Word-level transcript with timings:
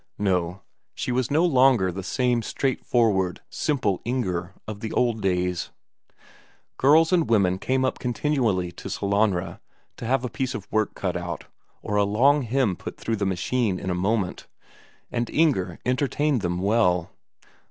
No, 0.17 0.63
she 0.95 1.11
was 1.11 1.29
no 1.29 1.45
longer 1.45 1.91
the 1.91 2.01
same 2.01 2.41
straightforward, 2.41 3.41
simple 3.51 4.01
Inger 4.03 4.55
of 4.67 4.79
the 4.79 4.91
old 4.93 5.21
days. 5.21 5.69
Girls 6.77 7.13
and 7.13 7.29
women 7.29 7.59
came 7.59 7.85
up 7.85 7.99
continually 7.99 8.71
to 8.71 8.89
Sellanraa 8.89 9.59
to 9.97 10.05
have 10.07 10.25
a 10.25 10.27
piece 10.27 10.55
of 10.55 10.67
work 10.71 10.95
cut 10.95 11.15
out, 11.15 11.45
or 11.83 11.97
a 11.97 12.03
long 12.03 12.41
hem 12.41 12.75
put 12.75 12.97
through 12.97 13.17
the 13.17 13.27
machine 13.27 13.77
in 13.79 13.91
a 13.91 13.93
moment, 13.93 14.47
and 15.11 15.29
Inger 15.29 15.77
entertained 15.85 16.41
them 16.41 16.61
well. 16.63 17.11